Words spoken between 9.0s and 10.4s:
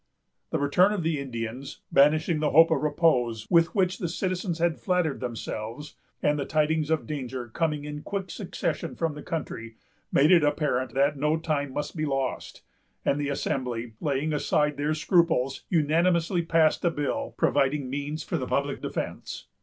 the country, made